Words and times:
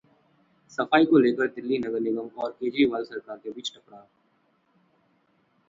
सफाई 0.71 1.05
को 1.05 1.17
लेकर 1.17 1.47
दिल्ली 1.47 1.77
नगर 1.77 1.99
निगम 1.99 2.29
और 2.37 2.51
केजरीवाल 2.51 3.03
सरकार 3.03 3.37
के 3.37 3.51
बीच 3.51 3.71
टकराव 3.75 4.07